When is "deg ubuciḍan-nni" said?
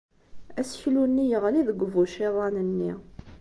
1.67-2.93